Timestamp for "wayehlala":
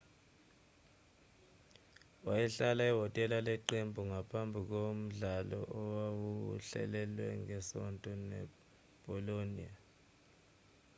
2.25-2.83